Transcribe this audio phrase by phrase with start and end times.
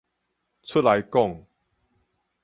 [0.63, 1.45] 出來講